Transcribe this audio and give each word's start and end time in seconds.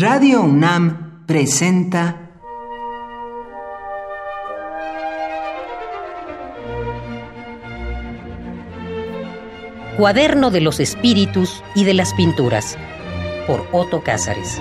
Radio 0.00 0.40
UNAM 0.40 1.26
presenta 1.26 2.30
Cuaderno 9.98 10.50
de 10.50 10.62
los 10.62 10.80
Espíritus 10.80 11.62
y 11.74 11.84
de 11.84 11.92
las 11.92 12.14
Pinturas 12.14 12.78
por 13.46 13.66
Otto 13.72 14.02
Cázares. 14.02 14.58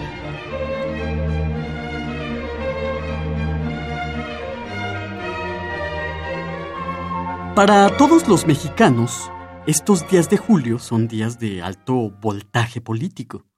Para 7.55 7.95
todos 7.95 8.27
los 8.27 8.45
mexicanos, 8.45 9.31
estos 9.67 10.05
días 10.09 10.29
de 10.29 10.35
julio 10.35 10.79
son 10.79 11.07
días 11.07 11.39
de 11.39 11.61
alto 11.61 12.11
voltaje 12.19 12.81
político. 12.81 13.48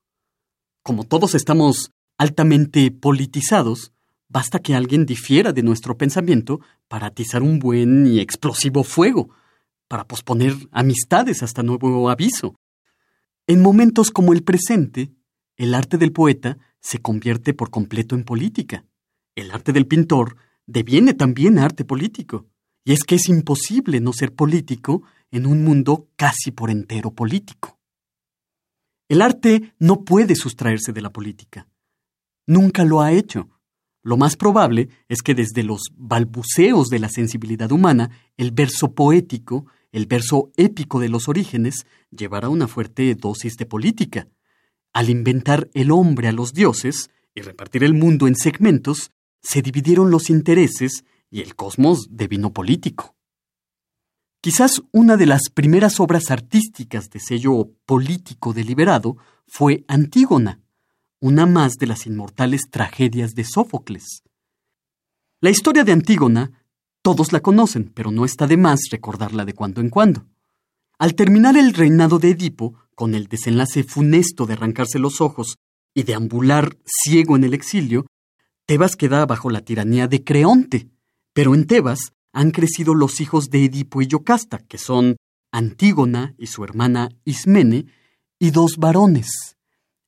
Como 0.83 1.03
todos 1.03 1.35
estamos 1.35 1.91
altamente 2.17 2.89
politizados, 2.89 3.93
basta 4.29 4.59
que 4.59 4.73
alguien 4.73 5.05
difiera 5.05 5.53
de 5.53 5.61
nuestro 5.61 5.97
pensamiento 5.97 6.59
para 6.87 7.07
atizar 7.07 7.43
un 7.43 7.59
buen 7.59 8.07
y 8.07 8.19
explosivo 8.19 8.83
fuego, 8.83 9.29
para 9.87 10.07
posponer 10.07 10.55
amistades 10.71 11.43
hasta 11.43 11.61
nuevo 11.61 12.09
aviso. 12.09 12.55
En 13.45 13.61
momentos 13.61 14.09
como 14.09 14.33
el 14.33 14.43
presente, 14.43 15.11
el 15.55 15.75
arte 15.75 15.97
del 15.97 16.13
poeta 16.13 16.57
se 16.79 16.99
convierte 16.99 17.53
por 17.53 17.69
completo 17.69 18.15
en 18.15 18.23
política. 18.23 18.85
El 19.35 19.51
arte 19.51 19.73
del 19.73 19.85
pintor 19.85 20.37
deviene 20.65 21.13
también 21.13 21.59
arte 21.59 21.85
político. 21.85 22.47
Y 22.83 22.93
es 22.93 23.03
que 23.03 23.15
es 23.15 23.29
imposible 23.29 23.99
no 23.99 24.13
ser 24.13 24.33
político 24.33 25.03
en 25.29 25.45
un 25.45 25.63
mundo 25.63 26.07
casi 26.15 26.49
por 26.49 26.71
entero 26.71 27.11
político. 27.11 27.80
El 29.11 29.21
arte 29.21 29.73
no 29.77 30.05
puede 30.05 30.37
sustraerse 30.37 30.93
de 30.93 31.01
la 31.01 31.11
política. 31.11 31.67
Nunca 32.47 32.85
lo 32.85 33.01
ha 33.01 33.11
hecho. 33.11 33.49
Lo 34.03 34.15
más 34.15 34.37
probable 34.37 34.87
es 35.09 35.21
que 35.21 35.35
desde 35.35 35.63
los 35.63 35.81
balbuceos 35.97 36.87
de 36.87 36.99
la 36.99 37.09
sensibilidad 37.09 37.73
humana, 37.73 38.09
el 38.37 38.51
verso 38.51 38.93
poético, 38.95 39.65
el 39.91 40.05
verso 40.05 40.53
épico 40.55 41.01
de 41.01 41.09
los 41.09 41.27
orígenes, 41.27 41.85
llevará 42.09 42.47
una 42.47 42.69
fuerte 42.69 43.13
dosis 43.15 43.57
de 43.57 43.65
política. 43.65 44.29
Al 44.93 45.09
inventar 45.09 45.69
el 45.73 45.91
hombre 45.91 46.29
a 46.29 46.31
los 46.31 46.53
dioses 46.53 47.09
y 47.35 47.41
repartir 47.41 47.83
el 47.83 47.93
mundo 47.93 48.29
en 48.29 48.37
segmentos, 48.37 49.11
se 49.41 49.61
dividieron 49.61 50.09
los 50.09 50.29
intereses 50.29 51.03
y 51.29 51.41
el 51.41 51.57
cosmos 51.57 52.07
devino 52.09 52.53
político. 52.53 53.13
Quizás 54.41 54.81
una 54.91 55.17
de 55.17 55.27
las 55.27 55.51
primeras 55.53 55.99
obras 55.99 56.31
artísticas 56.31 57.11
de 57.11 57.19
sello 57.19 57.69
político 57.85 58.53
deliberado 58.53 59.17
fue 59.45 59.85
Antígona, 59.87 60.59
una 61.19 61.45
más 61.45 61.73
de 61.73 61.85
las 61.85 62.07
inmortales 62.07 62.61
tragedias 62.71 63.35
de 63.35 63.43
Sófocles. 63.43 64.23
La 65.41 65.51
historia 65.51 65.83
de 65.83 65.91
Antígona 65.91 66.65
todos 67.03 67.31
la 67.33 67.41
conocen, 67.41 67.91
pero 67.93 68.09
no 68.09 68.25
está 68.25 68.47
de 68.47 68.57
más 68.57 68.79
recordarla 68.89 69.45
de 69.45 69.53
cuando 69.53 69.79
en 69.79 69.91
cuando. 69.91 70.25
Al 70.97 71.13
terminar 71.13 71.55
el 71.55 71.75
reinado 71.75 72.17
de 72.17 72.31
Edipo, 72.31 72.73
con 72.95 73.13
el 73.13 73.27
desenlace 73.27 73.83
funesto 73.83 74.47
de 74.47 74.53
arrancarse 74.53 74.97
los 74.97 75.21
ojos 75.21 75.59
y 75.93 76.01
de 76.01 76.15
ambular 76.15 76.77
ciego 76.83 77.35
en 77.35 77.43
el 77.43 77.53
exilio, 77.53 78.07
Tebas 78.65 78.95
queda 78.95 79.23
bajo 79.27 79.51
la 79.51 79.61
tiranía 79.61 80.07
de 80.07 80.23
Creonte, 80.23 80.89
pero 81.31 81.53
en 81.53 81.67
Tebas 81.67 82.13
han 82.33 82.51
crecido 82.51 82.93
los 82.95 83.21
hijos 83.21 83.49
de 83.49 83.65
Edipo 83.65 84.01
y 84.01 84.07
Yocasta, 84.07 84.59
que 84.59 84.77
son 84.77 85.17
Antígona 85.51 86.33
y 86.37 86.47
su 86.47 86.63
hermana 86.63 87.09
Ismene, 87.25 87.85
y 88.39 88.51
dos 88.51 88.77
varones, 88.77 89.57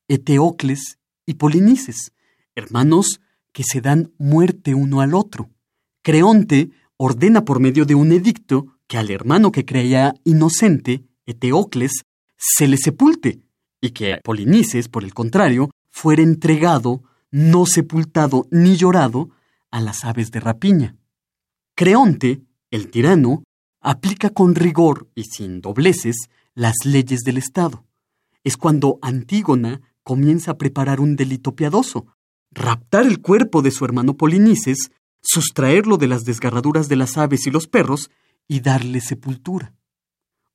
Eteocles 0.08 0.98
y 1.26 1.34
Polinices, 1.34 2.12
hermanos 2.54 3.20
que 3.52 3.62
se 3.62 3.80
dan 3.80 4.12
muerte 4.18 4.74
uno 4.74 5.00
al 5.00 5.14
otro. 5.14 5.50
Creonte 6.02 6.70
ordena 6.96 7.44
por 7.44 7.60
medio 7.60 7.84
de 7.84 7.94
un 7.94 8.12
edicto 8.12 8.78
que 8.88 8.98
al 8.98 9.10
hermano 9.10 9.52
que 9.52 9.64
creía 9.64 10.14
inocente, 10.24 11.04
Eteocles, 11.26 12.02
se 12.36 12.68
le 12.68 12.76
sepulte, 12.76 13.40
y 13.80 13.90
que 13.90 14.18
Polinices, 14.22 14.88
por 14.88 15.04
el 15.04 15.14
contrario, 15.14 15.70
fuera 15.90 16.22
entregado, 16.22 17.02
no 17.30 17.66
sepultado 17.66 18.46
ni 18.50 18.76
llorado, 18.76 19.30
a 19.70 19.80
las 19.80 20.04
aves 20.04 20.30
de 20.30 20.40
rapiña. 20.40 20.96
Creonte, 21.76 22.40
el 22.70 22.88
tirano, 22.88 23.42
aplica 23.80 24.30
con 24.30 24.54
rigor 24.54 25.08
y 25.16 25.24
sin 25.24 25.60
dobleces 25.60 26.28
las 26.54 26.76
leyes 26.84 27.22
del 27.22 27.36
Estado. 27.36 27.84
Es 28.44 28.56
cuando 28.56 29.00
Antígona 29.02 29.80
comienza 30.04 30.52
a 30.52 30.56
preparar 30.56 31.00
un 31.00 31.16
delito 31.16 31.56
piadoso, 31.56 32.06
raptar 32.52 33.06
el 33.06 33.20
cuerpo 33.20 33.60
de 33.60 33.72
su 33.72 33.84
hermano 33.84 34.16
Polinices, 34.16 34.92
sustraerlo 35.20 35.96
de 35.96 36.06
las 36.06 36.24
desgarraduras 36.24 36.88
de 36.88 36.94
las 36.94 37.18
aves 37.18 37.46
y 37.48 37.50
los 37.50 37.66
perros 37.66 38.08
y 38.46 38.60
darle 38.60 39.00
sepultura. 39.00 39.74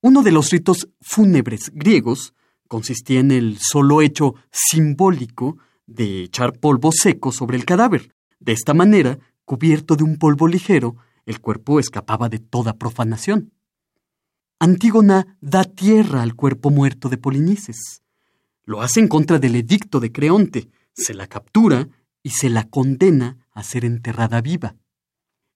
Uno 0.02 0.24
de 0.24 0.32
los 0.32 0.52
ritos 0.52 0.88
fúnebres 1.02 1.72
griegos 1.74 2.34
consistía 2.70 3.20
en 3.20 3.32
el 3.32 3.58
solo 3.60 4.02
hecho 4.02 4.36
simbólico 4.52 5.58
de 5.86 6.24
echar 6.24 6.58
polvo 6.58 6.92
seco 6.94 7.34
sobre 7.34 7.58
el 7.58 7.66
cadáver. 7.66 8.14
De 8.40 8.54
esta 8.54 8.74
manera, 8.74 9.20
cubierto 9.44 9.98
de 9.98 10.04
un 10.06 10.18
polvo 10.18 10.48
ligero, 10.48 10.96
el 11.30 11.42
cuerpo 11.42 11.80
escapaba 11.80 12.28
de 12.28 12.40
toda 12.40 12.80
profanación. 12.80 13.54
Antígona 14.58 15.38
da 15.42 15.64
tierra 15.64 16.24
al 16.24 16.34
cuerpo 16.34 16.72
muerto 16.72 17.08
de 17.08 17.20
Polinices. 17.20 18.02
Lo 18.64 18.82
hace 18.82 19.00
en 19.00 19.08
contra 19.08 19.38
del 19.38 19.56
edicto 19.56 20.00
de 20.00 20.12
Creonte, 20.12 20.72
se 20.92 21.14
la 21.14 21.28
captura 21.28 21.88
y 22.24 22.32
se 22.32 22.50
la 22.50 22.68
condena 22.68 23.46
a 23.52 23.62
ser 23.62 23.86
enterrada 23.86 24.42
viva. 24.42 24.76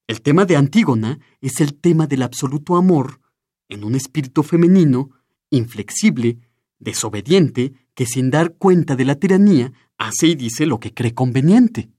El 0.05 0.21
tema 0.21 0.45
de 0.45 0.57
Antígona 0.57 1.17
es 1.41 1.59
el 1.59 1.73
tema 1.73 2.05
del 2.05 2.21
absoluto 2.21 2.75
amor 2.75 3.19
en 3.67 3.83
un 3.83 3.95
espíritu 3.95 4.43
femenino, 4.43 5.09
inflexible, 5.49 6.37
desobediente, 6.77 7.73
que 7.95 8.05
sin 8.05 8.29
dar 8.29 8.57
cuenta 8.57 8.95
de 8.95 9.05
la 9.05 9.15
tiranía 9.15 9.73
hace 9.97 10.27
y 10.27 10.35
dice 10.35 10.67
lo 10.67 10.79
que 10.79 10.93
cree 10.93 11.15
conveniente. 11.15 11.89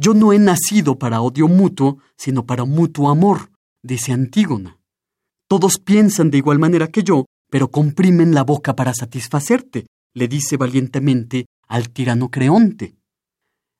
Yo 0.00 0.14
no 0.14 0.32
he 0.32 0.38
nacido 0.38 0.96
para 0.96 1.20
odio 1.20 1.48
mutuo, 1.48 1.98
sino 2.16 2.46
para 2.46 2.64
mutuo 2.64 3.10
amor, 3.10 3.50
dice 3.82 4.12
Antígona. 4.12 4.78
Todos 5.48 5.78
piensan 5.78 6.30
de 6.30 6.38
igual 6.38 6.60
manera 6.60 6.86
que 6.86 7.02
yo, 7.02 7.24
pero 7.50 7.72
comprimen 7.72 8.32
la 8.32 8.44
boca 8.44 8.76
para 8.76 8.94
satisfacerte, 8.94 9.86
le 10.14 10.28
dice 10.28 10.56
valientemente 10.56 11.46
al 11.66 11.90
tirano 11.90 12.30
Creonte. 12.30 12.94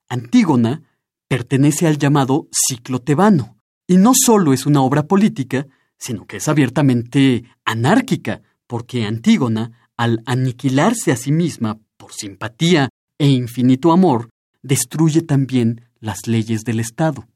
Antígona 0.09 0.83
pertenece 1.29 1.87
al 1.87 1.99
llamado 1.99 2.49
ciclo 2.51 3.01
tebano, 3.01 3.57
y 3.87 3.97
no 3.97 4.13
solo 4.15 4.53
es 4.53 4.67
una 4.67 4.83
obra 4.83 5.05
política, 5.05 5.69
sino 5.99 6.27
que 6.27 6.39
es 6.39 6.49
abiertamente 6.49 7.45
anárquica, 7.65 8.43
porque 8.67 9.05
Antígona, 9.05 9.89
al 9.97 10.23
aniquilarse 10.27 11.13
a 11.13 11.17
sí 11.17 11.31
misma 11.31 11.79
por 11.97 12.13
simpatía 12.13 12.89
e 13.19 13.29
infinito 13.29 13.93
amor, 13.93 14.31
destruye 14.63 15.23
también 15.23 15.88
las 16.01 16.27
leyes 16.27 16.65
del 16.65 16.81
Estado. 16.81 17.27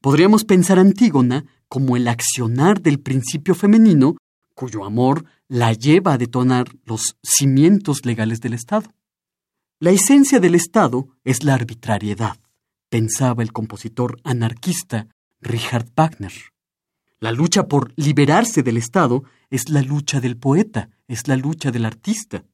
Podríamos 0.00 0.44
pensar 0.44 0.78
Antígona 0.78 1.44
como 1.68 1.96
el 1.96 2.08
accionar 2.08 2.80
del 2.80 3.00
principio 3.00 3.54
femenino 3.54 4.16
cuyo 4.54 4.84
amor 4.84 5.26
la 5.48 5.72
lleva 5.72 6.14
a 6.14 6.18
detonar 6.18 6.66
los 6.84 7.16
cimientos 7.22 8.04
legales 8.04 8.40
del 8.40 8.54
Estado. 8.54 8.92
La 9.78 9.90
esencia 9.90 10.40
del 10.40 10.54
Estado 10.54 11.08
es 11.24 11.44
la 11.44 11.54
arbitrariedad, 11.54 12.38
pensaba 12.88 13.42
el 13.42 13.52
compositor 13.52 14.18
anarquista 14.24 15.08
Richard 15.40 15.86
Wagner. 15.94 16.32
La 17.20 17.32
lucha 17.32 17.68
por 17.68 17.92
liberarse 17.96 18.62
del 18.62 18.78
Estado 18.78 19.24
es 19.50 19.68
la 19.68 19.82
lucha 19.82 20.20
del 20.20 20.36
poeta, 20.36 20.88
es 21.06 21.28
la 21.28 21.36
lucha 21.36 21.70
del 21.70 21.84
artista. 21.84 22.44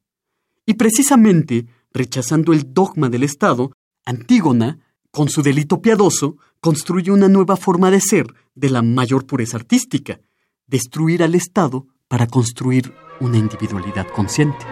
Y 0.67 0.75
precisamente, 0.75 1.67
rechazando 1.93 2.53
el 2.53 2.75
dogma 2.75 3.09
del 3.09 3.23
Estado, 3.23 3.73
Antígona 4.05 4.79
con 5.13 5.29
su 5.29 5.43
delito 5.43 5.81
piadoso, 5.81 6.37
construye 6.61 7.13
una 7.13 7.29
nueva 7.29 7.57
forma 7.57 7.91
de 7.93 8.01
ser 8.01 8.27
de 8.55 8.71
la 8.71 8.83
mayor 8.83 9.27
pureza 9.27 9.59
artística, 9.59 10.21
destruir 10.67 11.23
al 11.23 11.37
Estado 11.37 11.87
para 12.09 12.27
construir 12.27 12.93
una 13.21 13.39
individualidad 13.39 14.09
consciente. 14.09 14.67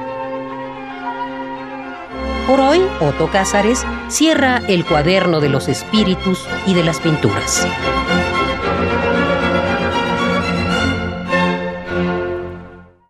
Por 2.47 2.59
hoy, 2.59 2.81
Otto 3.01 3.31
Cázares 3.31 3.85
cierra 4.09 4.57
el 4.67 4.85
cuaderno 4.85 5.41
de 5.41 5.51
los 5.51 5.69
espíritus 5.69 6.45
y 6.67 6.75
de 6.75 6.83
las 6.83 6.99
pinturas. 6.99 7.67